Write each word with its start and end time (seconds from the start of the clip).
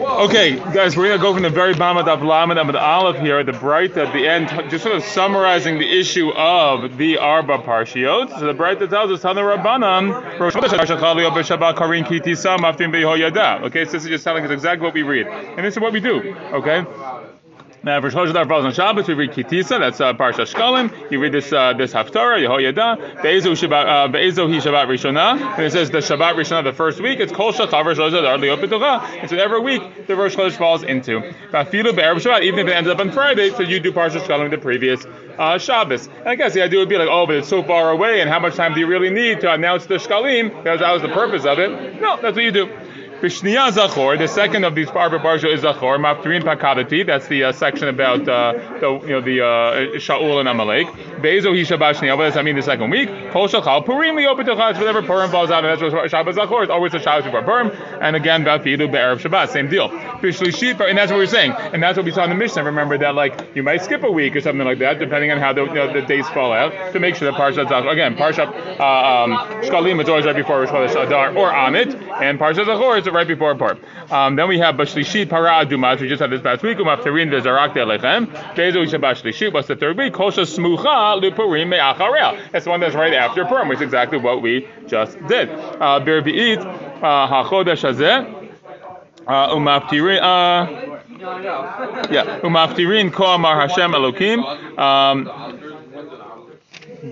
Okay, 0.00 0.56
guys, 0.56 0.96
we're 0.96 1.08
gonna 1.08 1.22
go 1.22 1.32
from 1.32 1.42
the 1.42 1.50
very 1.50 1.74
bottom 1.74 1.96
of 1.98 2.20
the 2.20 2.26
Lamed 2.26 2.58
the 2.74 2.80
Aleph 2.80 3.16
here, 3.20 3.42
the 3.44 3.52
bright 3.52 3.96
at 3.96 4.12
the 4.12 4.26
end, 4.26 4.48
just 4.70 4.82
sort 4.82 4.96
of 4.96 5.04
summarizing 5.04 5.78
the 5.78 5.88
issue 5.88 6.30
of 6.32 6.96
the 6.96 7.18
Arba 7.18 7.58
Parshiot. 7.58 8.30
So 8.38 8.46
the 8.46 8.54
bright 8.54 8.78
tells 8.78 9.10
us 9.10 9.22
Tana 9.22 9.40
Rabbanan, 9.40 10.38
Okay, 13.64 13.84
so 13.84 13.92
this 13.92 14.02
is 14.02 14.08
just 14.08 14.24
telling 14.24 14.44
us 14.44 14.50
exactly 14.50 14.84
what 14.84 14.94
we 14.94 15.02
read, 15.02 15.26
and 15.26 15.64
this 15.64 15.74
is 15.74 15.80
what 15.80 15.92
we 15.92 16.00
do. 16.00 16.34
Okay. 16.52 16.84
Now, 17.84 18.00
for 18.00 18.10
Shlosh 18.10 18.32
Dar 18.32 18.48
falls 18.48 18.64
on 18.64 18.72
Shabbos, 18.72 19.06
we 19.08 19.12
read 19.12 19.32
Kitisa, 19.32 19.78
that's 19.78 20.00
uh, 20.00 20.14
Parsha 20.14 20.50
Shkalim. 20.50 21.10
You 21.10 21.20
read 21.20 21.32
this 21.32 21.52
uh, 21.52 21.74
this 21.74 21.92
Haftarah, 21.92 22.40
Yehoyada. 22.40 23.22
Be'ezo 23.22 23.52
Shabbat, 23.52 23.86
uh, 23.86 24.08
Be'ezo 24.08 24.50
Hi 24.50 24.56
Shabbat 24.58 24.86
Rishona. 24.86 25.38
And 25.56 25.64
it 25.64 25.70
says 25.70 25.90
the 25.90 25.98
Shabbat 25.98 26.32
Rishonah, 26.32 26.64
the 26.64 26.72
first 26.72 27.02
week, 27.02 27.20
it's 27.20 27.30
Kol 27.30 27.52
Shachavar 27.52 27.94
Shlosh 27.94 28.12
Dar 28.12 28.38
Leopitucha. 28.38 29.20
And 29.20 29.28
so 29.28 29.36
every 29.36 29.60
week, 29.60 30.06
the 30.06 30.16
Rosh 30.16 30.34
Chodesh 30.34 30.56
falls 30.56 30.82
into. 30.82 31.20
Bafilu 31.50 31.94
Be'erev 31.94 32.22
Shabbat, 32.22 32.44
even 32.44 32.60
if 32.60 32.68
it 32.68 32.72
ends 32.72 32.88
up 32.88 33.00
on 33.00 33.12
Friday, 33.12 33.50
so 33.50 33.60
you 33.60 33.80
do 33.80 33.92
Parsha 33.92 34.18
Shkalim 34.18 34.50
the 34.50 34.56
previous 34.56 35.04
uh, 35.36 35.58
Shabbos. 35.58 36.06
And 36.06 36.28
I 36.28 36.36
guess 36.36 36.54
the 36.54 36.62
idea 36.62 36.78
would 36.78 36.88
be 36.88 36.96
like, 36.96 37.10
oh, 37.10 37.26
but 37.26 37.36
it's 37.36 37.48
so 37.48 37.62
far 37.62 37.90
away, 37.90 38.22
and 38.22 38.30
how 38.30 38.40
much 38.40 38.54
time 38.54 38.72
do 38.72 38.80
you 38.80 38.86
really 38.86 39.10
need 39.10 39.42
to 39.42 39.52
announce 39.52 39.84
the 39.84 39.96
Shkalim? 39.96 40.56
Because 40.56 40.80
that 40.80 40.90
was 40.90 41.02
the 41.02 41.08
purpose 41.08 41.44
of 41.44 41.58
it. 41.58 42.00
No, 42.00 42.18
that's 42.18 42.34
what 42.34 42.44
you 42.44 42.50
do. 42.50 42.70
Bishniya 43.20 43.70
Zachor, 43.70 44.18
the 44.18 44.28
second 44.28 44.64
of 44.64 44.74
these 44.74 44.88
Arba 44.88 45.18
Parsha 45.18 45.52
is 45.52 45.62
Zachor. 45.62 45.98
Maftirin 45.98 46.42
Pakadati, 46.42 47.06
that's 47.06 47.26
the 47.28 47.44
uh, 47.44 47.52
section 47.52 47.88
about 47.88 48.28
uh, 48.28 48.52
the 48.80 49.00
you 49.02 49.08
know 49.08 49.20
the 49.20 49.40
uh, 49.40 49.98
Shaul 49.98 50.40
and 50.40 50.48
Amalek. 50.48 50.86
Bezo 51.22 51.52
Hishabash 51.54 52.16
What 52.16 52.24
does 52.24 52.34
that 52.34 52.44
mean? 52.44 52.56
The 52.56 52.62
second 52.62 52.90
week. 52.90 53.08
Kol 53.34 53.48
Shachal 53.48 53.84
Purim 53.84 54.14
Liopetachas. 54.14 54.78
Whatever 54.78 55.02
Purim 55.02 55.28
falls 55.28 55.50
out, 55.50 55.64
and 55.64 55.80
that's 55.80 55.92
what 55.92 56.08
Shabbat 56.08 56.34
Zachor 56.34 56.62
is 56.62 56.70
always 56.70 56.94
a 56.94 57.00
Shabbos 57.00 57.24
before 57.24 57.42
Purim. 57.42 57.72
And 58.00 58.14
again, 58.14 58.44
Bafidu 58.44 58.88
Be'erev 58.92 59.18
Shabbat, 59.18 59.48
same 59.48 59.68
deal. 59.68 59.88
Bishlishit, 59.88 60.78
and 60.88 60.96
that's 60.96 61.10
what 61.10 61.18
we're 61.18 61.26
saying, 61.26 61.50
and 61.50 61.82
that's 61.82 61.96
what 61.96 62.06
we 62.06 62.12
saw 62.12 62.22
in 62.22 62.30
the 62.30 62.36
Mishnah. 62.36 62.62
Remember 62.62 62.96
that 62.96 63.16
like 63.16 63.56
you 63.56 63.64
might 63.64 63.82
skip 63.82 64.04
a 64.04 64.10
week 64.10 64.36
or 64.36 64.40
something 64.40 64.64
like 64.64 64.78
that, 64.78 65.00
depending 65.00 65.32
on 65.32 65.38
how 65.38 65.52
the, 65.52 65.64
you 65.64 65.74
know, 65.74 65.92
the 65.92 66.02
days 66.02 66.28
fall 66.28 66.52
out, 66.52 66.92
to 66.92 67.00
make 67.00 67.16
sure 67.16 67.28
that 67.28 67.36
Parshat 67.36 67.66
Zachor 67.66 67.90
again 67.90 68.14
Parshat 68.14 68.46
uh, 68.78 69.24
um, 69.24 69.32
Shkalim 69.64 70.00
is 70.00 70.08
always 70.08 70.26
right 70.26 70.36
before 70.36 70.60
Rosh 70.60 70.70
Chodesh 70.70 71.04
Adar 71.04 71.36
or 71.36 71.50
Amit, 71.50 71.92
and 72.22 72.38
Parshat 72.38 72.66
Zachor 72.66 73.00
is 73.00 73.10
right 73.10 73.26
before 73.26 73.56
Purim. 73.56 73.80
Um, 74.12 74.36
then 74.36 74.46
we 74.46 74.60
have 74.60 74.76
Bashlishit 74.76 75.28
Para 75.28 75.66
Adumat, 75.66 76.00
we 76.00 76.06
just 76.08 76.20
had 76.22 76.30
this 76.30 76.40
past 76.40 76.62
week, 76.62 76.78
Umaftarin 76.78 77.30
Vezarak 77.30 77.74
Delechem, 77.74 78.26
Bezu 78.54 78.86
Shabashlishit, 78.86 79.52
what's 79.52 79.66
the 79.66 79.74
third 79.74 79.98
week? 79.98 80.12
Kosha 80.12 80.46
Smucha 80.46 81.20
Lupurim 81.20 81.66
Me'acharel. 81.66 82.38
That's 82.52 82.66
the 82.66 82.70
one 82.70 82.78
that's 82.78 82.94
right 82.94 83.12
after 83.12 83.23
Purim, 83.32 83.68
which 83.68 83.78
is 83.78 83.82
exactly 83.82 84.18
what 84.18 84.42
we 84.42 84.68
just 84.86 85.18
did. 85.26 85.50
Uh, 85.50 86.00
Birvi'it, 86.00 86.58
uh, 87.02 87.44
HaChodesh 87.44 87.82
Hazeh, 87.82 88.50
uh, 89.26 89.54
Umaftirin, 89.54 90.20
yeah, 92.10 92.40
Umaftirin 92.40 93.12
Ko 93.12 93.24
Amar 93.24 93.60
Hashem 93.60 93.92
Elokim, 93.92 94.44
um, 94.78 95.43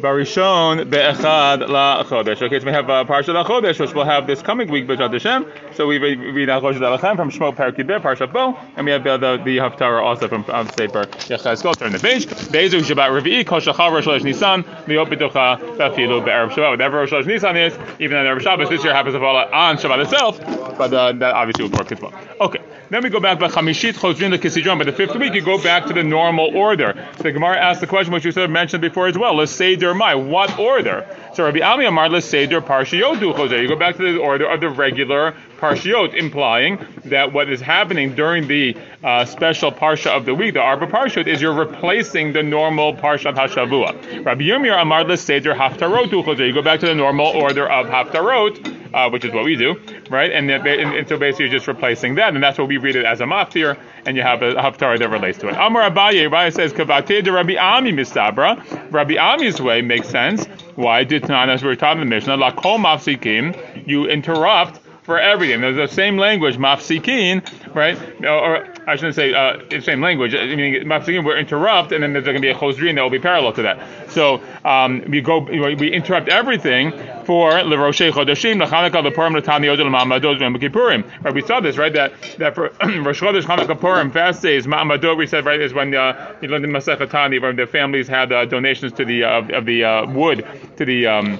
Barishon 0.00 0.88
be'echad 0.88 1.68
la 1.68 2.02
chodesh. 2.04 2.40
Okay, 2.40 2.58
so 2.58 2.66
we 2.66 2.72
have 2.72 2.88
uh, 2.88 3.04
Parshat 3.04 3.44
Chodesh, 3.44 3.78
which 3.78 3.92
we'll 3.94 4.04
have 4.04 4.26
this 4.26 4.40
coming 4.40 4.70
week, 4.70 4.86
B'Zhat 4.86 5.12
Hashem. 5.12 5.46
So 5.74 5.86
we 5.86 5.98
read 5.98 6.48
Chodesh 6.48 6.78
Alachem 6.78 7.16
from 7.16 7.30
Shmo 7.30 7.54
Parakid 7.54 7.86
Parshat 8.00 8.32
Bo, 8.32 8.56
and 8.76 8.86
we 8.86 8.92
have 8.92 9.04
the, 9.04 9.18
the 9.18 9.58
Haftarah 9.58 10.02
also 10.02 10.28
from 10.28 10.44
um, 10.48 10.66
Sefer 10.68 11.04
Yechazkel. 11.04 11.76
Turn 11.76 11.92
the 11.92 11.98
page. 11.98 12.26
Be'ezu 12.50 12.80
Shabbat 12.80 13.20
Revi'i 13.20 13.46
Kol 13.46 13.60
Shachar 13.60 13.92
Rosh 13.92 14.06
Chodesh 14.06 14.24
Nisan 14.24 14.64
Liot 14.86 15.08
B'Tocha 15.08 15.58
B'Afilu 15.76 16.24
Be'erev 16.24 16.50
Shabbat. 16.50 16.70
Whatever 16.70 16.98
Rosh 16.98 17.10
Chodesh 17.10 17.26
Nisan 17.26 17.56
is, 17.56 17.76
even 17.98 18.16
on 18.16 18.24
Erev 18.24 18.40
Shabbos, 18.40 18.70
this 18.70 18.82
year 18.84 18.94
happens 18.94 19.14
to 19.14 19.20
fall 19.20 19.36
on 19.36 19.76
Shabbat 19.76 20.02
itself, 20.04 20.40
but 20.78 20.92
uh, 20.94 21.12
that 21.12 21.34
obviously 21.34 21.64
would 21.64 21.76
work 21.76 21.92
as 21.92 22.00
well. 22.00 22.14
Okay, 22.40 22.61
then 22.92 23.02
we 23.02 23.10
go 23.10 23.20
back 23.20 23.38
by 23.38 23.48
Chamishit 23.48 23.94
Chozrin 23.94 24.30
the 24.30 24.38
Kisidron. 24.38 24.78
By 24.78 24.84
the 24.84 24.92
fifth 24.92 25.16
week, 25.16 25.34
you 25.34 25.42
go 25.42 25.62
back 25.62 25.86
to 25.86 25.92
the 25.92 26.02
normal 26.02 26.54
order. 26.54 26.94
So 27.16 27.22
the 27.22 27.32
Gemara 27.32 27.56
asked 27.56 27.80
the 27.80 27.86
question, 27.86 28.12
which 28.12 28.24
you 28.24 28.32
sort 28.32 28.44
of 28.44 28.50
mentioned 28.50 28.82
before 28.82 29.06
as 29.06 29.16
well. 29.16 29.34
Let's 29.34 29.52
say 29.52 29.74
Seder 29.74 29.94
Mai. 29.94 30.14
What 30.14 30.58
order? 30.58 31.06
So 31.34 31.44
Rabbi 31.44 31.60
Ami 31.60 31.86
Amar 31.86 32.20
Seder 32.20 32.60
Parshiyotu 32.60 33.34
Jose. 33.34 33.62
You 33.62 33.66
go 33.66 33.76
back 33.76 33.96
to 33.96 34.02
the 34.02 34.18
order 34.18 34.46
of 34.50 34.60
the 34.60 34.68
regular 34.68 35.34
Parshiyot, 35.58 36.12
implying 36.12 36.84
that 37.06 37.32
what 37.32 37.48
is 37.48 37.60
happening 37.60 38.14
during 38.14 38.48
the 38.48 38.76
uh, 39.02 39.24
special 39.24 39.72
Parsha 39.72 40.08
of 40.08 40.26
the 40.26 40.34
week, 40.34 40.54
the 40.54 40.60
Arba 40.60 40.88
Parshiyot, 40.88 41.26
is 41.26 41.40
you're 41.40 41.54
replacing 41.54 42.34
the 42.34 42.42
normal 42.42 42.94
Parshat 42.94 43.36
Hashavua. 43.36 44.26
Rabbi 44.26 44.42
Yirmiyah 44.42 44.82
Amar 44.82 45.16
Seder 45.16 45.54
Haftarot 45.54 46.10
Jose. 46.24 46.46
You 46.46 46.52
go 46.52 46.60
back 46.60 46.80
to 46.80 46.86
the 46.86 46.94
normal 46.94 47.28
order 47.28 47.66
of 47.66 47.86
Haftarot. 47.86 48.80
Uh, 48.92 49.08
which 49.08 49.24
is 49.24 49.32
what 49.32 49.42
we 49.42 49.56
do, 49.56 49.74
right? 50.10 50.30
And, 50.32 50.50
and, 50.50 50.66
and, 50.68 51.08
so 51.08 51.16
basically 51.16 51.46
you're 51.46 51.54
just 51.54 51.66
replacing 51.66 52.16
that, 52.16 52.34
and 52.34 52.42
that's 52.42 52.58
what 52.58 52.68
we 52.68 52.76
read 52.76 52.94
it 52.94 53.06
as 53.06 53.22
a 53.22 53.24
maftir, 53.24 53.78
and 54.04 54.18
you 54.18 54.22
have 54.22 54.42
a 54.42 54.52
haftarah 54.52 54.98
that 54.98 55.08
relates 55.08 55.38
to 55.38 55.48
it. 55.48 55.54
Amar 55.54 55.88
Abaye, 55.88 56.28
Abaye 56.28 56.52
says, 56.52 56.74
Kavate 56.74 57.24
de 57.24 57.32
Rabbi 57.32 57.56
Ami 57.56 57.90
mistabra. 57.90 58.62
Rabbi 58.92 59.14
Ami's 59.14 59.62
way 59.62 59.80
makes 59.80 60.10
sense. 60.10 60.46
Why 60.74 61.04
did 61.04 61.28
not, 61.28 61.48
as 61.50 61.62
we 61.62 61.68
were 61.68 61.76
talking 61.76 62.02
in 62.02 62.08
the 62.08 62.14
Mishnah, 62.14 62.36
la 62.36 62.50
kol 62.50 62.78
mafsikim, 62.78 63.86
you 63.86 64.06
interrupt 64.06 64.80
for 65.02 65.18
everything. 65.18 65.60
There's 65.60 65.76
the 65.76 65.94
same 65.94 66.16
language, 66.16 66.56
mafsikin, 66.56 67.42
right? 67.74 67.98
Or, 68.24 68.68
I 68.86 68.96
shouldn't 68.96 69.14
say 69.14 69.34
uh, 69.34 69.58
the 69.68 69.80
same 69.80 70.00
language. 70.00 70.34
I 70.34 70.54
mean, 70.54 70.84
mafsikin 70.84 71.24
will 71.24 71.36
interrupt, 71.36 71.92
and 71.92 72.02
then 72.02 72.12
there's 72.12 72.24
going 72.24 72.36
to 72.36 72.40
be 72.40 72.50
a 72.50 72.54
chosrin 72.54 72.94
that 72.94 73.02
will 73.02 73.10
be 73.10 73.18
parallel 73.18 73.52
to 73.54 73.62
that. 73.62 74.10
So 74.10 74.40
um, 74.64 75.04
we 75.08 75.20
go, 75.20 75.38
we 75.38 75.92
interrupt 75.92 76.28
everything 76.28 76.92
for 77.24 77.52
leroshei 77.52 78.10
chodashim 78.10 78.64
lechanukah 78.64 79.10
lepurim 79.10 79.40
letani 79.40 79.74
odel 79.74 79.88
ma'amadot 79.90 80.38
v'mkipurim. 80.38 81.24
Right, 81.24 81.34
we 81.34 81.42
saw 81.42 81.60
this 81.60 81.76
right 81.76 81.92
that 81.92 82.12
that 82.38 82.54
for 82.54 82.68
Rosh 82.82 83.20
Chodesh 83.22 83.42
Chanukah 83.42 83.78
Purim 83.80 84.10
fast 84.10 84.42
days 84.42 84.66
ma'amadot 84.66 85.16
we 85.16 85.26
said 85.26 85.44
right 85.44 85.60
is 85.60 85.72
when 85.72 85.94
uh, 85.94 86.34
you 86.40 86.48
learned 86.48 86.64
in 86.64 86.70
Masechet 86.70 87.10
Tani 87.10 87.38
when 87.38 87.56
the 87.56 87.66
families 87.66 88.08
had 88.08 88.32
uh, 88.32 88.44
donations 88.44 88.92
to 88.94 89.04
the 89.04 89.24
uh, 89.24 89.42
of 89.52 89.66
the 89.66 89.84
uh, 89.84 90.10
wood 90.10 90.46
to 90.76 90.84
the 90.84 91.06
um, 91.06 91.38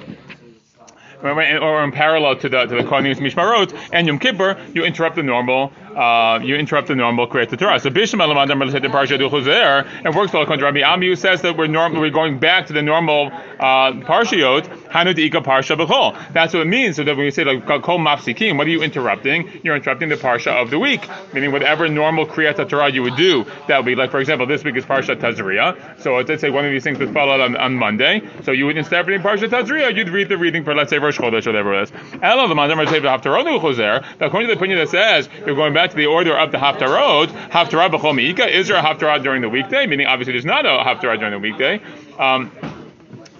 or 1.23 1.83
in 1.83 1.91
parallel 1.91 2.35
to 2.35 2.49
the 2.49 2.65
to 2.65 2.75
the 2.75 2.83
Kohanim 2.83 3.15
Mishmarot 3.15 3.73
and 3.93 4.07
Yom 4.07 4.19
Kippur, 4.19 4.57
you 4.73 4.83
interrupt 4.83 5.15
the 5.15 5.23
normal 5.23 5.71
uh, 5.95 6.39
you 6.43 6.55
interrupt 6.55 6.87
the 6.87 6.95
normal 6.95 7.27
Kriyat 7.27 7.57
Torah. 7.57 7.79
So 7.79 7.89
Elamandam 7.89 8.71
the 8.71 8.87
Parsha 8.87 9.17
Duchuzer, 9.17 9.87
and 10.03 10.15
works 10.15 10.33
well 10.33 10.45
Rabbi 10.45 10.81
Ami 10.81 11.15
says 11.15 11.41
that 11.43 11.57
we're 11.57 11.67
norm- 11.67 11.93
we're 11.99 12.09
going 12.09 12.39
back 12.39 12.67
to 12.67 12.73
the 12.73 12.81
normal 12.81 13.27
uh, 13.27 13.93
Parshiyot, 13.93 14.82
That's 14.93 16.53
what 16.53 16.61
it 16.61 16.67
means. 16.67 16.95
So 16.95 17.03
that 17.03 17.15
when 17.15 17.25
you 17.25 17.31
say 17.31 17.43
like 17.43 17.65
Kol 17.65 17.99
Mafsikim, 17.99 18.57
what 18.57 18.67
are 18.67 18.71
you 18.71 18.81
interrupting? 18.81 19.61
You're 19.63 19.75
interrupting 19.75 20.09
the 20.09 20.15
Parsha 20.15 20.51
of 20.61 20.69
the 20.71 20.79
week, 20.79 21.07
meaning 21.33 21.51
whatever 21.51 21.87
normal 21.87 22.25
Kriyat 22.25 22.67
Torah 22.69 22.91
you 22.91 23.03
would 23.03 23.15
do, 23.15 23.45
that 23.67 23.77
would 23.77 23.85
be 23.85 23.95
like, 23.95 24.09
for 24.09 24.19
example, 24.19 24.47
this 24.47 24.63
week 24.63 24.75
is 24.75 24.85
Parsha 24.85 25.15
Tazria. 25.15 25.99
So 25.99 26.15
let's 26.15 26.41
say 26.41 26.49
one 26.49 26.65
of 26.65 26.71
these 26.71 26.83
things 26.83 26.97
was 26.97 27.11
followed 27.11 27.41
on, 27.41 27.55
on 27.55 27.75
Monday. 27.75 28.21
So 28.43 28.51
you 28.51 28.65
would 28.65 28.77
instead 28.77 29.01
of 29.01 29.07
reading 29.07 29.23
Parsha 29.23 29.47
Tazria, 29.47 29.95
you'd 29.95 30.09
read 30.09 30.29
the 30.29 30.37
reading 30.37 30.63
for 30.63 30.73
let's 30.73 30.89
say 30.89 30.97
Rosh 30.97 31.19
Chodesh 31.19 31.45
or 31.45 31.51
whatever 31.51 31.79
it 31.79 31.83
is. 31.83 31.91
Elo 32.21 32.47
the 32.47 32.55
Mandam 32.55 32.83
Haftaronu 32.83 33.59
Chozer. 33.59 34.03
According 34.19 34.49
to 34.49 34.55
the 34.55 34.59
opinion 34.59 34.79
that 34.79 34.89
says 34.89 35.29
you're 35.45 35.55
going 35.55 35.73
back 35.73 35.83
back 35.83 35.89
to 35.89 35.97
the 35.97 36.05
order 36.05 36.37
of 36.37 36.49
the 36.53 36.57
haftarot, 36.57 37.27
haftarah 37.49 37.89
b'chol 37.91 38.15
me'ika, 38.15 38.47
is 38.47 38.69
there 38.69 38.77
a 38.77 38.81
haftarah 38.81 39.21
during 39.21 39.41
the 39.41 39.49
weekday? 39.49 39.85
Meaning, 39.85 40.07
obviously, 40.07 40.31
there's 40.31 40.45
not 40.45 40.65
a 40.65 40.69
haftarah 40.69 41.19
during 41.19 41.31
the 41.33 41.39
weekday. 41.39 41.81
Um, 42.17 42.49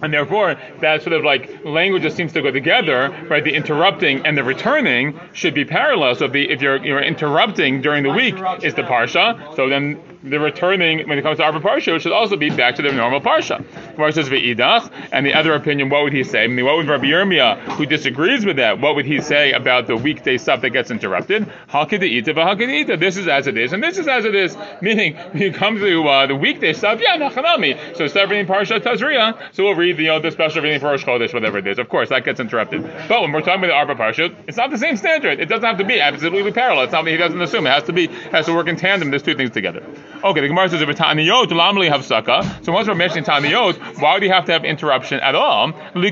and 0.04 0.14
therefore, 0.14 0.56
that 0.82 1.02
sort 1.02 1.14
of 1.14 1.24
like 1.24 1.64
language 1.64 2.04
that 2.04 2.12
seems 2.12 2.34
to 2.34 2.42
go 2.42 2.52
together, 2.52 3.10
right? 3.30 3.44
The 3.44 3.54
interrupting 3.54 4.26
and 4.26 4.38
the 4.38 4.44
returning 4.44 5.20
should 5.32 5.54
be 5.54 5.64
parallel. 5.64 6.16
So 6.16 6.26
if, 6.26 6.34
the, 6.34 6.50
if 6.52 6.62
you're, 6.62 6.86
you're 6.86 7.02
interrupting 7.02 7.82
during 7.82 8.04
the 8.04 8.12
week 8.12 8.36
is 8.62 8.76
the 8.76 8.84
parsha, 8.84 9.56
so 9.56 9.70
then 9.70 10.13
the 10.24 10.40
returning 10.40 11.08
when 11.08 11.18
it 11.18 11.22
comes 11.22 11.38
to 11.38 11.44
Arba 11.44 11.60
Parsha, 11.60 12.00
should 12.00 12.12
also 12.12 12.38
be 12.38 12.50
back 12.50 12.76
to 12.76 12.82
the 12.82 12.92
normal 12.92 13.20
Parsha. 13.20 13.64
It 13.98 14.14
says 14.16 14.30
Ve'idach, 14.30 14.92
and 15.12 15.26
the 15.26 15.34
other 15.34 15.54
opinion, 15.54 15.90
what 15.90 16.04
would 16.04 16.14
he 16.14 16.24
say? 16.24 16.44
I 16.44 16.48
mean, 16.48 16.66
what 16.66 16.78
would 16.78 16.88
Rabbi 16.88 17.06
Yirmiyah, 17.06 17.60
who 17.74 17.86
disagrees 17.86 18.46
with 18.46 18.58
that, 18.58 18.80
what 18.80 18.96
would 18.96 19.06
he 19.06 19.22
say 19.22 19.52
about 19.52 19.88
the 19.88 19.96
weekday 19.96 20.38
stuff 20.38 20.62
that 20.62 20.70
gets 20.70 20.92
interrupted? 20.92 21.48
Hakidita 21.70 23.00
This 23.00 23.18
is 23.18 23.28
as 23.28 23.48
it 23.48 23.58
is, 23.58 23.74
and 23.74 23.84
this 23.84 23.98
is 23.98 24.08
as 24.08 24.26
it 24.26 24.36
is. 24.36 24.58
Meaning, 24.82 25.16
when 25.32 25.42
you 25.42 25.52
come 25.52 25.78
to 25.78 26.08
uh, 26.08 26.28
the 26.28 26.36
weekday 26.36 26.74
stuff, 26.74 27.00
yeah, 27.02 27.18
nachanami. 27.18 27.78
So 27.98 28.06
of 28.06 28.30
reading 28.30 28.46
Parsha 28.46 28.80
Tazria, 28.80 29.38
so 29.54 29.64
we'll 29.64 29.76
read 29.76 29.98
the, 29.98 30.04
you 30.04 30.10
know, 30.10 30.20
the 30.20 30.32
special 30.32 30.62
reading 30.62 30.80
for 30.80 30.88
Rosh 30.88 31.04
Chodesh, 31.04 31.34
whatever 31.34 31.58
it 31.58 31.68
is. 31.68 31.80
Of 31.80 31.90
course, 31.90 32.10
that 32.10 32.24
gets 32.24 32.40
interrupted. 32.40 32.84
But 33.10 33.22
when 33.22 33.32
we're 33.32 33.42
talking 33.42 33.64
about 33.64 33.68
the 33.68 33.74
Arba 33.74 33.96
Parsha, 33.96 34.36
it's 34.48 34.58
not 34.58 34.72
the 34.72 34.78
same 34.78 34.98
standard. 34.98 35.40
It 35.40 35.48
doesn't 35.48 35.66
have 35.66 35.78
to 35.78 35.84
be 35.84 36.00
absolutely 36.00 36.52
parallel. 36.52 36.86
It's 36.86 36.94
not 36.94 37.06
that 37.06 37.12
he 37.12 37.18
doesn't 37.18 37.42
assume. 37.42 37.68
It 37.68 37.72
has 37.72 37.84
to 37.84 37.94
be, 37.94 38.08
has 38.08 38.46
to 38.46 38.54
work 38.54 38.68
in 38.68 38.76
tandem, 38.76 39.12
these 39.12 39.24
two 39.24 39.36
things 39.36 39.52
together. 39.52 39.84
Okay, 40.24 40.40
the 40.40 40.48
Gemara 40.48 40.70
says 40.70 40.82
if 40.82 40.88
Taniyot, 40.88 41.48
Lamli 41.48 41.90
have 41.90 42.00
sukkah. 42.00 42.64
So 42.64 42.72
once 42.72 42.88
we're 42.88 42.96
mentioning 42.96 43.26
Taniyot, 43.26 44.00
why 44.02 44.20
do 44.20 44.26
you 44.26 44.32
have 44.32 44.46
to 44.46 44.54
have 44.54 44.64
interruption 44.64 45.20
at 45.20 45.36
all? 45.36 45.74
Right? 45.74 46.06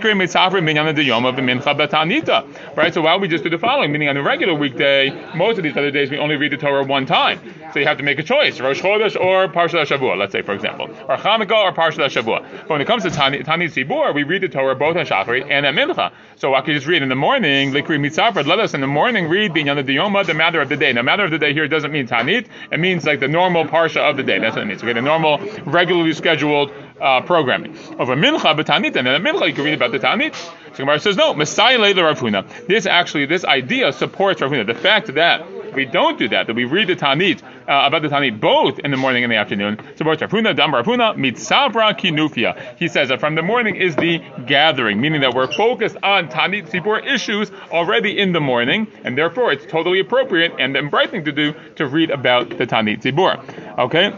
So 2.94 3.02
why 3.02 3.12
don't 3.12 3.22
we 3.22 3.30
just 3.30 3.46
do 3.46 3.50
the 3.50 3.58
following? 3.58 3.94
Meaning 3.94 4.10
on 4.10 4.18
a 4.18 4.22
regular 4.22 4.54
weekday, 4.54 5.12
most 5.34 5.60
of 5.60 5.64
these 5.64 5.78
other 5.78 5.92
days 5.92 6.12
we 6.12 6.18
only 6.18 6.36
read 6.36 6.52
the 6.52 6.58
Torah 6.58 6.84
one 6.84 7.06
time. 7.06 7.40
So 7.72 7.80
you 7.80 7.86
have 7.86 8.00
to 8.00 8.04
make 8.04 8.20
a 8.20 8.24
choice: 8.24 8.60
Rosh 8.60 8.82
Chodesh 8.82 9.16
or 9.18 9.48
Parshat 9.48 9.86
Shavua. 9.86 10.18
Let's 10.18 10.34
say, 10.34 10.42
for 10.42 10.54
example, 10.54 10.90
or 11.08 11.16
Chanukah 11.16 11.64
or 11.64 11.72
Parshat 11.72 12.10
Shavua. 12.10 12.42
But 12.64 12.70
when 12.70 12.82
it 12.82 12.88
comes 12.88 13.04
to 13.04 13.10
Tanit 13.12 13.46
Tzibur, 13.46 14.14
we 14.14 14.24
read 14.24 14.42
the 14.42 14.50
Torah 14.50 14.76
both 14.76 14.98
on 14.98 15.06
Shachrit 15.06 15.50
and 15.50 15.66
at 15.66 15.74
Mincha. 15.74 16.12
So 16.36 16.54
I 16.54 16.60
could 16.60 16.74
just 16.74 16.86
read 16.86 17.02
in 17.02 17.08
the 17.08 17.16
morning, 17.16 17.72
Likri 17.72 17.98
Mitzafred. 17.98 18.46
Let 18.46 18.60
us 18.60 18.74
in 18.74 18.82
the 18.82 18.88
morning 18.88 19.30
read 19.30 19.54
Binyan 19.54 19.82
Diyoma, 19.86 20.26
the 20.26 20.34
matter 20.34 20.60
of 20.60 20.68
the 20.68 20.76
day. 20.76 20.92
Now, 20.92 21.02
matter 21.02 21.24
of 21.24 21.32
the 21.32 21.40
day 21.40 21.54
here 21.54 21.66
doesn't 21.70 21.94
mean 21.94 22.08
Tanit. 22.08 22.48
It 22.74 22.80
means 22.82 23.06
like 23.06 23.22
the 23.22 23.30
normal 23.30 23.64
parsha 23.64 24.01
of 24.02 24.18
the 24.18 24.24
day. 24.24 24.40
That's 24.40 24.56
what 24.56 24.64
it 24.64 24.68
means. 24.68 24.84
Okay, 24.84 24.94
the 24.94 25.02
normal, 25.02 25.40
regularly 25.66 26.14
scheduled 26.14 26.72
uh, 27.00 27.22
programming. 27.22 27.78
Over 28.00 28.16
Mincha, 28.16 28.56
Tanit, 28.64 28.96
and 28.96 29.08
then 29.08 29.24
Mincha 29.24 29.48
you 29.48 29.54
can 29.54 29.66
read 29.66 29.74
about 29.74 29.92
the 29.92 30.00
Tanit. 30.00 30.36
So 30.36 30.78
Gemara 30.78 31.00
says 31.00 31.18
no. 31.18 31.34
Messiah 31.34 31.80
Leila 31.80 32.04
Rav. 32.04 32.68
This 32.68 32.86
actually, 32.86 33.26
this 33.26 33.44
idea 33.44 33.92
supports 33.92 34.42
Rav. 34.42 34.52
The 34.52 34.74
fact 34.74 35.14
that 35.16 35.46
we 35.74 35.86
don't 35.86 36.20
do 36.20 36.28
that, 36.30 36.48
that 36.48 36.56
we 36.56 36.66
read 36.66 36.88
the 36.88 36.96
Tanit 36.96 37.42
uh, 37.44 37.88
about 37.88 38.02
the 38.02 38.10
Tanit 38.10 38.40
both 38.40 38.80
in 38.80 38.92
the 38.92 38.98
morning 38.98 39.24
and 39.24 39.32
the 39.32 39.38
afternoon. 39.38 39.80
Supports 39.96 40.22
Rav 40.22 40.32
Huna, 40.32 40.56
Dam 40.56 40.74
Rav 40.74 40.86
Huna, 40.86 41.16
Mitzavra 41.16 41.98
Kinufia. 41.98 42.78
He 42.78 42.88
says 42.88 43.10
that 43.10 43.20
from 43.20 43.36
the 43.36 43.42
morning 43.42 43.76
is 43.76 43.96
the 43.96 44.22
gathering, 44.46 45.00
meaning 45.02 45.22
that 45.22 45.34
we're 45.34 45.52
focused 45.52 45.98
on 46.04 46.28
Tanit 46.28 46.70
Tzibur 46.70 47.06
issues 47.06 47.52
already 47.72 48.20
in 48.20 48.34
the 48.34 48.42
morning, 48.42 48.88
and 49.04 49.18
therefore 49.18 49.52
it's 49.52 49.66
totally 49.66 50.00
appropriate 50.00 50.54
and 50.60 50.76
the 50.76 50.84
right 50.84 51.10
thing 51.10 51.26
to 51.26 51.32
do 51.32 51.54
to 51.76 51.86
read 51.86 52.12
about 52.12 52.50
the 52.50 52.68
Tanit 52.68 53.02
Tzibur. 53.02 53.71
Okay? 53.78 54.14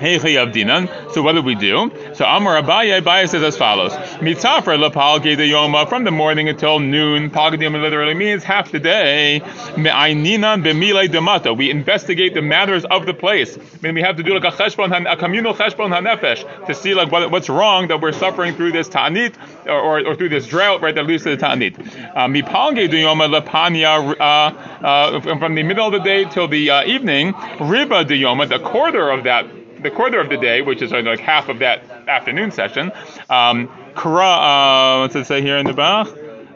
So 0.00 1.22
what 1.22 1.32
do 1.32 1.42
we 1.42 1.54
do? 1.54 1.90
So 2.14 2.24
Amar 2.24 2.62
Abaye, 2.62 3.00
Abaye 3.00 3.28
says 3.28 3.42
as 3.42 3.58
follows: 3.58 3.92
Mitzafra 4.20 4.78
lepal 4.78 5.20
yoma 5.20 5.86
from 5.88 6.04
the 6.04 6.10
morning 6.10 6.48
until 6.48 6.80
noon. 6.80 7.30
Palgadiyom 7.30 7.80
literally 7.80 8.14
means 8.14 8.42
half 8.42 8.72
the 8.72 8.80
day. 8.80 9.40
Me'aininan 9.76 10.64
b'milei 10.64 11.08
demata. 11.08 11.54
We 11.54 11.70
investigate 11.70 12.32
the 12.32 12.40
matters 12.40 12.86
of 12.86 13.04
the 13.04 13.12
place. 13.12 13.58
I 13.58 13.60
mean, 13.82 13.94
we 13.94 14.00
have 14.00 14.16
to 14.16 14.22
do 14.22 14.32
like 14.32 14.44
a 14.44 14.56
cheshbon, 14.56 15.10
a 15.10 15.16
communal 15.16 15.52
cheshbon 15.54 15.90
hanefesh 15.90 16.66
to 16.66 16.74
see 16.74 16.94
like 16.94 17.12
what, 17.12 17.30
what's 17.30 17.50
wrong 17.50 17.88
that 17.88 18.00
we're 18.00 18.12
suffering 18.12 18.54
through 18.54 18.72
this 18.72 18.88
ta'anit 18.88 19.34
or, 19.66 19.72
or, 19.72 20.06
or, 20.06 20.14
through 20.14 20.30
this 20.30 20.46
drought, 20.46 20.80
right? 20.80 20.94
That 20.94 21.06
leads 21.06 21.24
to 21.24 21.30
the 21.30 21.36
ta'anit. 21.36 21.78
Uh, 22.16 22.26
Mipal 22.26 22.72
yoma 22.74 23.28
lepania. 23.28 24.16
Uh, 24.18 24.70
uh, 24.80 25.20
from 25.20 25.54
the 25.54 25.62
middle 25.62 25.86
of 25.86 25.92
the 25.92 25.98
day 25.98 26.24
till 26.24 26.48
the 26.48 26.70
uh, 26.70 26.84
evening, 26.84 27.32
riba 27.34 28.06
de 28.06 28.14
yoma, 28.14 28.48
the 28.48 28.58
quarter 28.58 29.10
of 29.10 29.24
that 29.24 29.59
the 29.82 29.90
quarter 29.90 30.20
of 30.20 30.28
the 30.28 30.36
day, 30.36 30.62
which 30.62 30.82
is 30.82 30.92
like 30.92 31.20
half 31.20 31.48
of 31.48 31.60
that 31.60 31.84
afternoon 32.08 32.50
session, 32.50 32.92
um, 33.28 33.68
kara, 33.96 34.26
uh, 34.26 34.98
what's 35.00 35.16
it 35.16 35.26
say 35.26 35.42
here 35.42 35.56
in 35.58 35.66
the 35.66 35.72
Bach? 35.72 36.08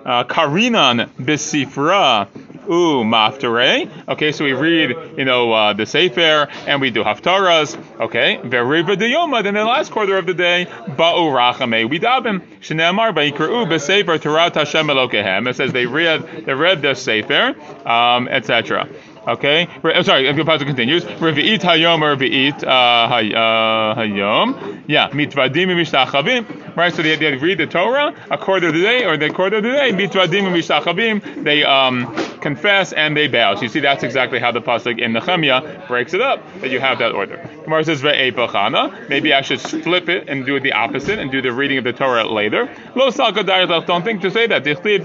Uh, 0.05 0.23
Karinan 0.25 1.09
bisifra 1.17 2.29
u 2.69 3.05
maftare. 3.05 3.91
Okay, 4.09 4.32
so 4.32 4.44
we 4.44 4.53
read, 4.53 4.97
you 5.17 5.25
know, 5.25 5.53
uh, 5.53 5.73
the 5.73 5.87
Sefer 5.87 6.49
and 6.67 6.81
we 6.81 6.91
do 6.91 7.03
haftaras. 7.03 7.76
Okay, 8.00 8.38
veriva 8.43 8.99
de 8.99 9.12
yoma. 9.12 9.43
Then 9.43 9.55
the 9.55 9.65
last 9.65 9.91
quarter 9.93 10.19
of 10.19 10.27
the 10.27 10.35
day, 10.35 10.67
ba'u 10.67 11.32
rachame 11.32 11.88
we 11.88 11.99
dabim. 11.99 12.41
Shneamar 12.61 13.15
ba'ikru 13.15 13.67
besefer 13.67 14.20
Torah 14.20 14.50
Hashem 14.53 14.87
Elokehem. 14.87 15.49
It 15.49 15.56
says 15.56 15.73
they 15.73 15.87
read 15.87 16.44
they 16.44 16.55
read 16.55 16.82
the 16.82 16.94
Sefer, 16.94 17.55
um, 17.88 18.29
etc. 18.29 18.88
Okay, 19.26 19.67
I'm 19.82 20.05
sorry. 20.05 20.29
If 20.29 20.37
your 20.37 20.44
pasuk 20.44 20.67
continues, 20.67 21.05
Revi'it 21.05 21.61
hayom 21.61 22.03
or 22.03 22.15
Revi'it 22.17 22.62
uh, 22.62 22.67
uh, 22.67 23.94
hayom. 23.94 24.84
Yeah, 24.87 25.09
mitvadim 25.11 25.69
mishtachavim. 25.69 26.77
Right. 26.77 26.93
So 26.93 27.03
they, 27.03 27.17
they 27.17 27.35
read 27.37 27.59
the 27.59 27.67
Torah 27.67 28.15
a 28.31 28.39
quarter 28.39 28.69
of 28.69 28.75
the 28.75 28.83
day, 28.83 29.05
or 29.05 29.17
the 29.17 29.31
quarter 29.31 29.57
of 29.57 29.63
the 29.63 29.73
day. 29.73 29.93
Mitvadim 29.93 30.45
mishtachavim. 30.53 31.45
They 31.45 31.65
um, 31.65 32.15
confess 32.41 32.93
and 32.93 33.17
they 33.17 33.27
bow. 33.27 33.55
So 33.55 33.63
you 33.63 33.69
see, 33.69 33.81
that's 33.81 34.03
exactly 34.03 34.39
how 34.39 34.53
the 34.53 34.61
pasuk 34.61 34.99
in 34.99 35.15
Nehemiah 35.15 35.87
breaks 35.89 36.13
it 36.13 36.21
up. 36.21 36.43
That 36.61 36.71
you 36.71 36.81
have 36.81 36.99
that 36.99 37.13
order. 37.13 37.37
Gemara 37.65 37.85
says 37.85 38.03
ve'epachana. 38.03 39.09
Maybe 39.09 39.33
I 39.33 39.41
should 39.41 39.61
flip 39.61 40.11
it 40.11 40.29
and 40.29 40.45
do 40.45 40.61
the 40.61 40.73
opposite 40.73 41.19
and 41.19 41.31
do 41.31 41.41
the 41.41 41.53
reading 41.53 41.79
of 41.79 41.85
the 41.85 41.95
Torah 41.95 42.29
later. 42.29 42.69
Lo. 42.95 43.11
Don't 43.11 44.05
think 44.05 44.21
to 44.21 44.31
say 44.31 44.47
that. 44.47 44.65
Yisrael 44.65 45.01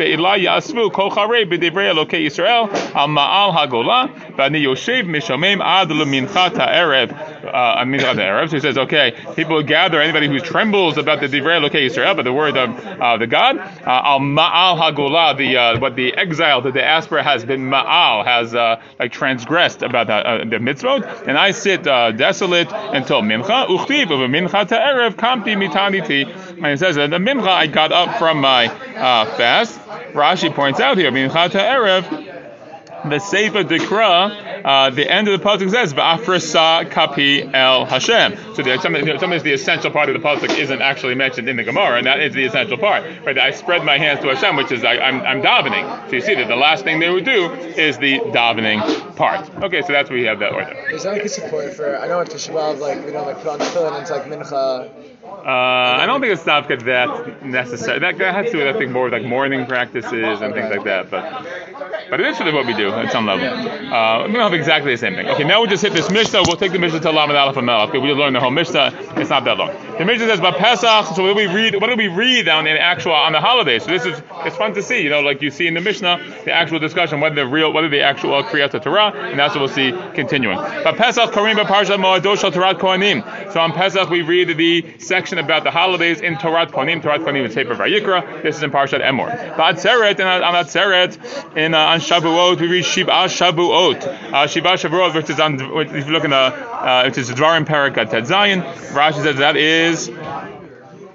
al 2.96 3.08
ma'al 3.08 3.54
Mishamim 5.06 5.62
Ad. 5.62 5.90
Uh, 7.44 7.83
Minchat 7.86 8.15
Erev. 8.15 8.51
He 8.51 8.59
says, 8.59 8.77
okay, 8.77 9.15
people 9.36 9.62
gather 9.63 10.01
anybody 10.01 10.27
who 10.27 10.39
trembles 10.39 10.97
about 10.97 11.19
the 11.21 11.27
Divrei 11.27 11.59
Elokei 11.59 11.86
Israel, 11.86 12.15
but 12.15 12.24
the 12.24 12.33
word 12.33 12.57
of 12.57 12.69
uh, 12.86 13.18
the 13.18 13.27
God. 13.27 13.57
Uh, 13.57 13.63
Al 13.86 14.19
Ma'al 14.19 14.77
Hagolah, 14.77 15.38
the 15.38 15.57
uh, 15.57 15.80
what 15.80 15.95
the 15.95 16.13
exile, 16.15 16.62
that 16.62 16.74
the 16.74 16.80
diaspora 16.80 17.24
has 17.24 17.45
been 17.45 17.62
Ma'al, 17.62 18.25
has 18.25 18.53
uh, 18.53 18.81
like 19.00 19.12
transgressed 19.12 19.81
about 19.81 20.07
the, 20.07 20.13
uh, 20.13 20.38
the 20.39 20.57
mitzvot, 20.57 21.27
and 21.27 21.38
I 21.38 21.51
sit 21.51 21.83
desolate 21.83 22.71
until 22.71 23.21
Mincha. 23.21 23.68
Uchtiv 23.68 24.12
of 24.12 24.30
Minchat 24.30 24.69
Erev 24.69 25.15
Kamti 25.15 25.56
Mitaniti. 25.56 26.27
And 26.57 26.68
it 26.68 26.80
says 26.80 26.95
that 26.95 27.09
the 27.09 27.18
Mincha 27.18 27.47
I 27.47 27.68
got 27.68 27.91
up 27.91 28.18
from 28.19 28.41
my 28.41 28.68
fast. 28.68 29.80
Rashi 30.13 30.53
points 30.53 30.80
out 30.80 30.97
here, 30.97 31.12
Minchat 31.12 31.51
Erev 31.51 32.29
the 33.06 33.19
Sefer 33.19 33.63
Dikra, 33.63 34.63
uh, 34.66 34.90
the 34.90 35.10
end 35.10 35.28
of 35.28 35.40
the 35.40 35.46
pasuk 35.46 35.69
says 35.69 35.94
"Va'afrasa 35.94 36.90
kapi 36.90 37.54
el 37.54 37.86
Hashem." 37.86 38.38
So 38.56 38.63
there's 38.63 38.81
some, 38.81 38.96
sometimes 38.96 39.44
the 39.44 39.54
essential 39.54 39.92
part 39.92 40.10
of 40.10 40.22
the 40.22 40.28
pasuk 40.28 40.57
isn't 40.57 40.81
actually 40.81 41.16
mentioned 41.16 41.48
in 41.48 41.56
the 41.56 41.63
Gemara, 41.63 41.98
and 41.98 42.07
that 42.07 42.19
is 42.19 42.34
the 42.34 42.46
essential 42.46 42.78
part. 42.78 43.04
Right? 43.25 43.38
I 43.38 43.51
spread 43.51 43.84
my 43.84 43.98
hands 43.98 44.19
to 44.22 44.28
Hashem, 44.28 44.56
which 44.56 44.72
is 44.72 44.84
I, 44.84 44.96
am 44.96 45.22
I'm, 45.22 45.38
I'm 45.38 45.42
davening. 45.42 46.10
So 46.10 46.16
you 46.16 46.22
see 46.22 46.36
that 46.36 46.48
the 46.48 46.56
last 46.56 46.84
thing 46.84 47.00
they 47.00 47.10
would 47.10 47.25
do 47.25 47.51
is 47.54 47.98
the 47.98 48.19
davening 48.19 49.16
part. 49.16 49.50
Okay, 49.63 49.81
so 49.81 49.94
that's 49.94 50.10
where 50.10 50.19
you 50.19 50.28
have 50.28 50.40
that 50.40 50.54
order. 50.54 50.74
Is 50.92 51.04
that 51.04 51.13
like 51.13 51.24
a 51.24 51.30
support 51.30 51.74
for? 51.74 51.98
I 51.98 52.07
know 52.07 52.19
at 52.19 52.30
Tisha 52.30 52.80
like 52.80 53.06
we 53.06 53.12
don't 53.12 53.25
like 53.25 53.38
put 53.38 53.48
on 53.48 53.60
the 53.60 53.66
tefillin 53.66 53.94
and 53.94 54.01
it's 54.01 54.12
like 54.12 54.24
mincha. 54.25 54.90
Uh, 55.24 56.01
I 56.01 56.06
don't 56.06 56.22
think 56.22 56.34
it's 56.34 56.46
not 56.46 56.68
that 56.68 57.44
necessary. 57.44 58.00
That, 58.00 58.18
that 58.18 58.34
has 58.34 58.48
to 58.48 58.51
do 58.51 58.57
with 58.60 58.75
I 58.75 58.78
think 58.78 58.92
more 58.92 59.06
with 59.06 59.13
like 59.13 59.24
morning 59.24 59.66
practices 59.66 60.42
and 60.42 60.54
things 60.54 60.69
like 60.69 60.84
that. 60.84 61.10
But 61.10 61.24
but 62.10 62.36
sort 62.36 62.54
what 62.54 62.66
we 62.66 62.74
do 62.74 62.90
at 62.90 63.12
some 63.12 63.26
level. 63.26 63.46
Uh, 63.48 64.28
we 64.28 64.34
don't 64.34 64.42
have 64.42 64.54
exactly 64.54 64.92
the 64.92 64.98
same 64.98 65.16
thing. 65.16 65.28
Okay, 65.30 65.44
now 65.44 65.62
we 65.62 65.68
just 65.68 65.84
hit 65.84 65.94
this 65.94 66.10
Mishnah. 66.10 66.44
We'll 66.46 66.58
take 66.58 66.72
the 66.72 66.80
Mishnah 66.80 67.00
to 67.02 67.12
Lamed 67.12 67.34
Aleph 67.34 67.58
and 67.58 67.70
Okay, 67.70 67.98
we 67.98 68.12
learn 68.14 68.34
the 68.34 68.40
whole 68.40 68.52
Mishnah. 68.52 68.94
It's 69.16 69.30
not 69.30 69.46
that 69.46 69.58
long. 69.58 69.72
The 69.98 70.06
Mishnah 70.06 70.28
says, 70.28 70.40
"But 70.40 70.58
Pesach." 70.58 71.16
So 71.16 71.24
what 71.24 71.30
do 71.30 71.36
we 71.36 71.48
read? 71.48 71.80
What 71.80 71.90
do 71.90 71.96
we 71.96 72.08
read 72.08 72.48
on 72.48 72.64
the 72.66 72.80
actual 72.80 73.14
on 73.14 73.34
the 73.34 73.42
holidays? 73.42 73.84
So 73.84 73.92
this 73.92 74.06
is 74.06 74.22
it's 74.46 74.56
fun 74.56 74.74
to 74.74 74.82
see. 74.82 75.02
You 75.02 75.10
know, 75.10 75.22
like 75.22 75.42
you 75.42 75.52
see 75.52 75.68
in 75.68 75.74
the 75.74 75.82
Mishnah, 75.82 76.20
the 76.46 76.52
actual 76.52 76.80
discussion 76.80 77.20
whether 77.20 77.36
the 77.36 77.48
real 77.48 77.74
whether 77.74 77.90
the 77.90 78.02
actual 78.02 78.44
Kriyat 78.44 78.82
Torah, 78.82 79.12
and 79.12 79.40
that's 79.40 79.56
what 79.56 79.62
we'll 79.62 79.70
see 79.70 79.92
continuing. 80.14 80.58
But 80.58 80.96
Pesach 80.96 81.32
Karim 81.34 81.58
Parsha 81.58 81.98
Moadosh 81.98 82.52
Torah 82.54 82.76
Kohanim. 82.76 83.54
So 83.54 83.60
on 83.60 83.72
Pesach 83.74 84.10
we 84.10 84.22
read 84.22 84.58
the 84.58 85.00
section 85.00 85.38
about 85.38 85.64
the 85.64 85.72
holidays 85.72 86.22
in 86.22 86.38
Torah 86.38 86.66
Kohanim. 86.68 87.02
Torah 87.02 87.20
Kohanim 87.20 87.46
is 87.46 87.54
Sefer 87.54 87.76
Vayikra. 87.76 88.44
This 88.44 88.58
is 88.58 88.64
in 88.64 88.72
Parshat 88.72 89.02
Emor. 89.02 89.58
But 89.58 89.86
and 89.86 90.44
on 90.44 90.54
Atzeret 90.54 91.58
in 91.58 91.74
uh, 91.74 91.78
on 91.78 91.99
Shavuot 92.00 92.60
we 92.60 92.68
read 92.68 92.86
Shiva 92.86 93.12
Shavuot. 93.12 94.04
Uh, 94.34 94.48
Shiva 94.48 94.69
Shavuot, 94.69 95.16
which 95.16 95.30
is 95.30 95.40
on 95.40 95.56
if 95.56 96.07
you 96.07 96.13
look 96.13 96.24
in 96.24 96.31
the 96.31 96.36
uh, 96.38 97.03
which 97.06 97.18
is 97.18 97.29
Dvarim 97.32 97.65
Parak 97.65 97.96
Tet 97.96 98.24
Zayin. 98.24 98.63
Rashi 98.91 99.24
says 99.24 99.38
that 99.38 99.56
is 99.56 100.08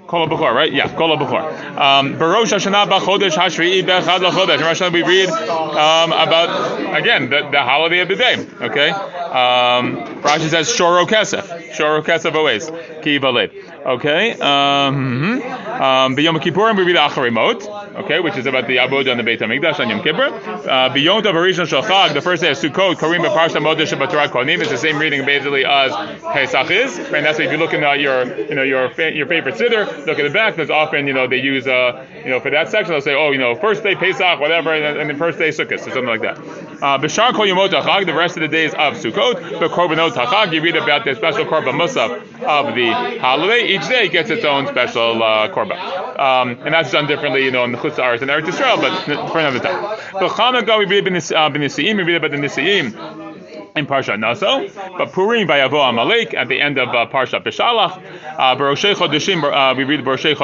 Kol 0.07 0.27
Bechor, 0.27 0.53
right? 0.53 0.71
Yeah, 0.71 0.93
Kol 0.95 1.17
Bechor. 1.17 1.43
Um, 1.77 2.15
Barosh 2.15 2.53
Hashanah 2.53 2.87
B'Chodesh 2.87 3.31
Hashvi'i 3.31 3.81
Bechad 3.83 4.21
L'Chodesh. 4.21 4.61
Rosh 4.61 4.81
Hashanah 4.81 4.93
we 4.93 5.03
read 5.03 5.29
um, 5.29 6.11
about 6.11 6.97
again 6.99 7.29
the, 7.29 7.49
the 7.51 7.61
holiday 7.61 7.99
of 7.99 8.07
the 8.07 8.15
day. 8.15 8.45
Okay. 8.61 8.89
Um, 8.89 10.14
Rashi 10.25 10.49
says 10.49 10.69
Shoro 10.69 11.05
Kesef. 11.07 11.71
Shoro 11.71 12.03
Kesef 12.03 12.33
always. 12.33 12.69
Ki 13.03 13.19
Okay. 13.19 14.31
Um, 14.31 14.39
mm-hmm. 14.39 15.81
um, 15.81 16.15
B'Yom 16.15 16.39
Kippurim 16.39 16.75
we 16.77 16.83
read 16.83 16.95
Acharei 16.95 17.31
Mot 17.31 17.85
okay, 17.95 18.19
which 18.19 18.37
is 18.37 18.45
about 18.45 18.67
the 18.67 18.77
Abud 18.77 19.09
on 19.09 19.17
the 19.17 19.23
Beit 19.23 19.39
HaMikdash 19.39 19.79
on 19.79 19.89
Yom 19.89 20.01
Kippur. 20.01 20.25
Uh, 20.69 20.89
Beyond 20.89 21.25
the 21.25 21.31
Rishon 21.31 21.65
Shalchag, 21.65 22.13
the 22.13 22.21
first 22.21 22.41
day 22.41 22.51
of 22.51 22.57
Sukkot, 22.57 22.99
Karim 22.99 23.21
Parsha 23.21 23.57
Modesh 23.57 23.97
B'Torah 23.97 24.27
Kohanim, 24.27 24.59
it's 24.59 24.69
the 24.69 24.77
same 24.77 24.97
reading 24.97 25.25
basically 25.25 25.65
as 25.65 25.91
Pesach 26.21 26.69
is. 26.71 26.97
And 26.97 27.25
that's 27.25 27.39
why 27.39 27.45
if 27.45 27.51
you 27.51 27.57
look 27.57 27.73
in 27.73 27.83
uh, 27.83 27.93
your, 27.93 28.25
you 28.37 28.55
know, 28.55 28.63
your 28.63 28.91
your 29.11 29.27
favorite 29.27 29.55
siddur, 29.55 30.05
look 30.05 30.19
at 30.19 30.23
the 30.23 30.29
back. 30.29 30.55
There's 30.55 30.69
often, 30.69 31.07
you 31.07 31.13
know, 31.13 31.27
they 31.27 31.39
use, 31.39 31.67
uh, 31.67 32.05
you 32.23 32.29
know, 32.29 32.39
for 32.39 32.49
that 32.51 32.69
section 32.69 32.91
they'll 32.91 33.01
say, 33.01 33.15
oh, 33.15 33.31
you 33.31 33.37
know, 33.37 33.55
first 33.55 33.83
day 33.83 33.95
Pesach, 33.95 34.39
whatever, 34.39 34.73
and 34.73 34.99
then, 34.99 35.07
the 35.07 35.15
first 35.15 35.37
day 35.37 35.49
Sukkot, 35.49 35.73
or 35.73 35.77
something 35.77 36.05
like 36.05 36.21
that. 36.21 36.37
Uh, 36.81 36.97
B'Shar 36.97 37.33
Kol 37.33 37.45
Yomot 37.45 37.69
Hachag, 37.69 38.05
the 38.05 38.13
rest 38.13 38.35
of 38.37 38.41
the 38.41 38.47
days 38.47 38.73
of 38.73 38.93
Sukkot, 38.95 39.59
the 39.59 39.67
Korbanot 39.67 40.11
Hachag, 40.11 40.53
you 40.53 40.61
read 40.61 40.75
about 40.75 41.05
the 41.05 41.15
special 41.15 41.45
Korban 41.45 41.73
Musaf 41.79 42.11
of 42.43 42.75
the 42.75 43.19
holiday. 43.19 43.65
Each 43.67 43.87
day 43.87 44.09
gets 44.09 44.29
its 44.29 44.43
own 44.45 44.67
special 44.67 45.23
uh, 45.23 45.49
Korban, 45.49 46.19
um, 46.19 46.57
and 46.65 46.73
that's 46.73 46.91
done 46.91 47.07
differently, 47.07 47.43
you 47.43 47.51
know, 47.51 47.63
in 47.63 47.71
the 47.71 47.77
Chutz 47.77 48.21
and 48.21 48.29
Eretz 48.29 48.45
Yisrael, 48.45 48.81
but 48.81 49.31
for 49.31 49.39
another 49.39 49.59
time. 49.59 49.97
But 50.13 50.79
we 50.79 50.85
read 50.85 51.07
about 51.07 51.53
the 51.53 51.59
Nisi'im, 51.59 51.97
we 51.97 52.03
read 52.03 52.15
about 52.15 52.31
the 52.31 52.37
Nisi'im 52.37 53.24
in 53.75 53.85
Parsha 53.85 54.17
Naso, 54.17 54.67
but 54.97 55.11
Purim 55.11 55.47
Vayavo 55.47 55.89
Amalek 55.89 56.33
at 56.33 56.47
the 56.47 56.61
end 56.61 56.77
of 56.77 56.89
uh, 56.89 57.05
Parsha 57.11 57.43
Beshalach. 57.43 58.01
Uh, 58.37 58.55
Chodeshim, 58.55 59.43
uh, 59.43 59.75
we 59.75 59.83
read 59.83 59.99
Baroshei. 59.99 60.35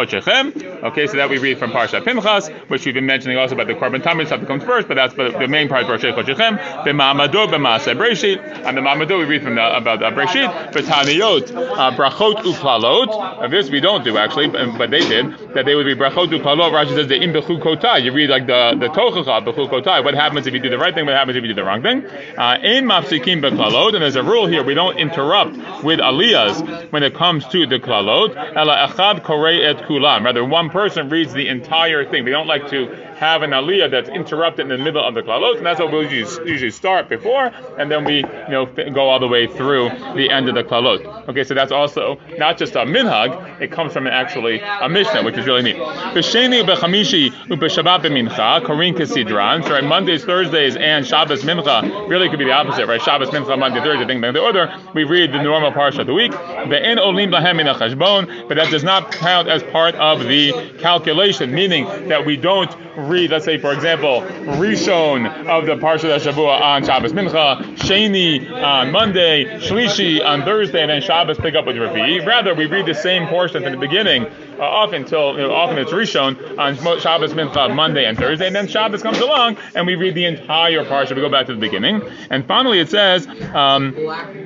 Okay, 0.84 1.08
so 1.08 1.16
that 1.16 1.30
we 1.30 1.38
read 1.38 1.58
from 1.58 1.72
Parsha 1.72 2.04
Pinchas, 2.04 2.50
which 2.70 2.86
we've 2.86 2.94
been 2.94 3.06
mentioning 3.06 3.38
also 3.38 3.56
about 3.56 3.68
the 3.68 3.74
Korban 3.74 4.02
Tamid 4.02 4.28
stuff 4.28 4.42
that 4.42 4.48
comes 4.48 4.64
first, 4.64 4.88
but 4.88 4.96
that's 4.96 5.14
the 5.14 5.48
main 5.48 5.70
part 5.70 5.84
of 5.84 5.90
Baroshei 5.90 6.14
Chodshechem. 6.14 6.60
B'Ma'amado 6.84 7.48
B'Maaseh 7.48 7.96
Breshit, 7.96 8.40
and 8.66 8.76
the 8.76 8.82
Ma'amado 8.82 9.18
we 9.18 9.26
read 9.26 9.44
from 9.44 9.56
the, 9.56 9.78
about 9.78 10.04
uh, 10.04 10.12
Breshit. 10.12 10.74
B'Taniyot 10.74 11.56
uh, 11.56 11.92
Brachot 11.92 12.44
Uklalot. 12.44 13.50
this 13.50 13.70
we 13.70 13.80
don't 13.80 14.04
do 14.04 14.18
actually, 14.18 14.48
but, 14.48 14.78
but, 14.78 14.92
they 14.92 15.00
did. 15.00 15.32
That 15.54 15.66
they 15.66 15.76
would 15.76 15.86
be 15.86 15.96
Brachot 15.96 16.28
Uklalot. 16.28 16.72
Rashi 16.72 16.96
says 16.96 17.08
the 17.08 17.22
Im 17.22 17.32
Kotai. 17.32 18.04
You 18.04 18.12
read 18.12 18.30
like 18.30 18.46
the 18.48 18.76
the 18.78 18.88
Tochacha 18.88 19.42
Kotai. 19.46 20.04
What 20.04 20.16
happens 20.16 20.48
if 20.48 20.54
you 20.54 20.60
do 20.60 20.70
the 20.70 20.78
right 20.78 20.94
thing? 20.94 21.06
What 21.06 21.16
happens 21.16 21.38
if 21.38 21.44
you 21.44 21.50
do 21.50 21.56
the 21.56 21.64
wrong 21.64 21.82
thing? 21.82 22.06
Uh, 22.38 22.58
in 22.62 22.86
Mafsik 22.86 23.21
mafsikim 23.22 23.42
beklalot, 23.42 23.94
and 23.94 24.02
there's 24.04 24.16
a 24.16 24.24
rule 24.24 24.48
here: 24.48 24.64
we 24.64 24.74
don't 24.74 24.98
interrupt 24.98 25.56
with 25.84 26.00
aliyahs 26.00 26.92
when 26.92 27.04
it 27.04 27.14
comes 27.14 27.48
to 27.48 27.66
the 27.66 27.80
klalot. 27.80 28.36
Ela 28.56 28.88
echad 28.88 29.24
korei 29.24 29.64
et 29.64 29.78
kulam. 29.88 30.24
Rather, 30.24 30.44
one 30.44 30.70
person 30.70 31.10
reads 31.10 31.34
the 31.34 31.48
entire 31.48 32.06
thing. 32.06 32.24
We 32.24 32.32
don't 32.32 32.48
like 32.48 32.70
to 32.70 33.11
have 33.22 33.44
an 33.44 33.52
aliyah 33.52 33.92
that's 33.92 34.10
interrupted 34.10 34.64
in 34.64 34.70
the 34.70 34.84
middle 34.84 35.04
of 35.04 35.14
the 35.14 35.22
klalot, 35.22 35.58
and 35.58 35.66
that's 35.66 35.80
what 35.80 35.92
we'll 35.92 36.12
usually, 36.12 36.50
usually 36.50 36.72
start 36.72 37.08
before, 37.08 37.52
and 37.78 37.92
then 37.92 38.04
we 38.04 38.16
you 38.16 38.50
know 38.50 38.66
go 38.66 39.08
all 39.10 39.20
the 39.20 39.28
way 39.28 39.46
through 39.46 39.90
the 40.16 40.28
end 40.32 40.50
of 40.50 40.56
the 40.56 40.64
klalot. 40.64 41.30
Okay, 41.30 41.44
so 41.44 41.54
that's 41.54 41.72
also 41.72 42.20
not 42.40 42.58
just 42.58 42.74
a 42.74 42.80
minhag; 42.80 43.62
it 43.62 43.72
comes 43.72 43.94
from 43.94 44.08
actually 44.08 44.60
a 44.60 44.90
mishnah, 44.90 45.22
which 45.24 45.38
is 45.38 45.46
really 45.46 45.62
neat. 45.62 45.76
B'sheni 45.76 46.64
b'chamishi 46.64 47.30
u'b'shabbat 47.46 48.02
b'mincha 48.02 48.66
korin 48.66 48.96
kesidran. 48.96 49.64
So 49.64 49.74
right, 49.74 49.84
Mondays, 49.84 50.26
Thursdays, 50.26 50.76
and 50.76 51.06
Shabbos 51.06 51.44
mincha 51.44 52.10
really 52.10 52.28
could 52.28 52.40
be 52.40 52.46
the 52.46 52.54
opposite, 52.54 52.88
right? 52.88 53.02
Shabbos 53.04 53.30
mincha 53.30 53.58
Monday, 53.58 53.82
Thursday, 53.82 54.08
thing 54.08 54.24
in 54.24 54.34
the 54.34 54.42
order. 54.42 54.76
We 54.96 55.04
read 55.04 55.32
the 55.32 55.44
normal 55.44 55.72
parsha 55.72 56.00
of 56.00 56.08
the 56.08 56.16
week. 56.16 56.32
Ve'en 56.32 56.98
olim 56.98 57.30
lahem 57.30 57.52
but 58.48 58.58
that 58.58 58.72
does 58.72 58.84
not 58.84 59.12
count 59.12 59.48
as 59.48 59.62
part 59.62 59.94
of 59.96 60.22
the 60.24 60.54
calculation, 60.80 61.54
meaning 61.54 61.86
that 62.08 62.26
we 62.26 62.36
don't 62.36 62.76
read, 63.12 63.30
let's 63.30 63.46
say, 63.46 63.58
for 63.58 63.74
example, 63.74 64.22
Rishon 64.58 65.28
of 65.48 65.66
the 65.66 65.76
Parsha 65.76 66.18
Shavua 66.18 66.62
on 66.62 66.84
Shabbos 66.86 67.12
Mincha, 67.12 67.62
Sheni 67.76 68.50
on 68.52 68.92
Monday, 68.92 69.46
Shlishi 69.60 70.24
on 70.24 70.44
Thursday, 70.44 70.82
and 70.82 70.90
then 70.90 71.02
Shabbos 71.02 71.38
pick 71.38 71.54
up 71.54 71.66
with 71.66 71.78
Ravi. 71.78 72.22
Rather, 72.22 72.56
we 72.56 72.66
read 72.68 72.86
the 72.86 72.94
same 72.94 73.28
portion 73.28 73.64
from 73.64 73.74
the 73.74 73.78
beginning 73.78 74.26
uh, 74.60 74.88
until 74.92 75.34
you 75.34 75.40
know, 75.40 75.54
often 75.54 75.78
it's 75.78 75.92
Rishon 75.92 76.58
on 76.58 76.76
Shabbos 77.00 77.34
Mincha 77.34 77.74
Monday 77.74 78.06
and 78.06 78.18
Thursday, 78.18 78.48
and 78.48 78.56
then 78.56 78.68
Shabbos 78.68 79.02
comes 79.02 79.20
along 79.20 79.58
and 79.76 79.86
we 79.86 79.96
read 79.96 80.16
the 80.16 80.26
entire 80.26 80.86
parsha. 80.86 81.16
We 81.16 81.22
go 81.22 81.30
back 81.30 81.48
to 81.48 81.54
the 81.54 81.60
beginning, 81.60 82.02
and 82.30 82.46
finally 82.46 82.80
it 82.80 82.90
says 82.90 83.28
um, 83.54 83.94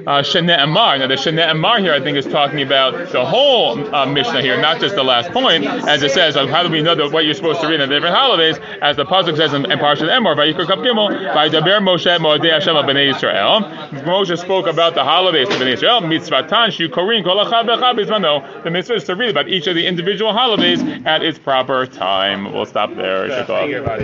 uh, 0.08 0.24
Amar. 0.60 0.98
Now 0.98 1.08
the 1.08 1.16
Shene 1.16 1.52
Amar 1.52 1.80
here 1.80 1.94
I 1.94 2.00
think 2.00 2.18
is 2.18 2.26
talking 2.26 2.62
about 2.62 3.12
the 3.12 3.26
whole 3.26 3.94
uh, 3.94 4.06
Mishnah 4.06 4.42
here, 4.42 4.60
not 4.60 4.80
just 4.80 4.96
the 4.96 5.04
last 5.04 5.32
point, 5.32 5.66
as 5.66 6.04
it 6.04 6.12
says. 6.12 6.36
How 6.36 6.64
do 6.64 6.70
we 6.70 6.82
know 6.82 6.96
that 6.96 7.12
what 7.12 7.26
you're 7.26 7.34
supposed 7.34 7.62
to 7.62 7.68
read 7.68 7.80
the 7.80 7.88
different 7.88 8.16
holidays? 8.16 8.58
As 8.82 8.96
the 8.96 9.06
pasuk 9.06 9.38
says 9.38 9.54
in, 9.54 9.70
in 9.72 9.80
Parshat 9.80 10.10
Emor, 10.10 10.36
Gimel, 10.36 11.34
Vayidaber 11.34 11.80
Moshe 11.82 12.18
Moedei 12.20 12.52
Hashem 12.52 12.76
Bnei 12.76 13.14
Yisrael. 13.14 13.70
Moshe 14.04 14.38
spoke 14.40 14.68
about 14.68 14.96
the 14.96 15.04
holidays 15.04 15.50
of 15.50 15.56
Bnei 15.56 15.76
Yisrael. 15.76 16.02
Mitzvatan 16.02 16.72
Shu 16.72 16.90
Korin 16.90 17.24
Kol 17.24 17.44
Achad 17.44 18.64
The 18.64 18.72
mitzvah 18.72 18.96
is 18.96 19.04
to 19.06 19.16
read 19.16 19.30
about 19.30 19.48
each 19.50 19.68
of 19.68 19.76
the 19.76 19.86
individual 19.86 20.34
holidays 20.34 20.82
at 21.06 21.24
its 21.24 21.40
proper 21.40 21.86
time. 21.86 22.54
We'll 22.54 22.66
stop 22.66 22.96
there. 22.96 23.28